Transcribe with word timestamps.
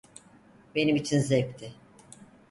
Benim 0.75 0.95
için 0.95 1.19
zevkti. 1.19 1.73